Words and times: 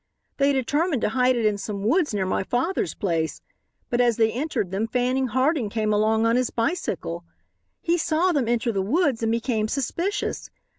"They 0.37 0.51
determined 0.51 1.03
to 1.03 1.09
hide 1.09 1.35
it 1.35 1.45
in 1.45 1.59
some 1.59 1.83
woods 1.83 2.11
near 2.11 2.25
my 2.25 2.41
father's 2.41 2.95
place; 2.95 3.39
but 3.91 4.01
as 4.01 4.17
they 4.17 4.31
entered 4.31 4.71
them 4.71 4.87
Fanning 4.87 5.27
Harding 5.27 5.69
came 5.69 5.93
along 5.93 6.25
on 6.25 6.37
his 6.37 6.49
bicycle. 6.49 7.23
He 7.81 7.99
saw 7.99 8.31
them 8.31 8.47
enter 8.47 8.71
the 8.71 8.81
woods 8.81 9.21
and 9.21 9.31
became 9.31 9.67
suspicious. 9.67 10.49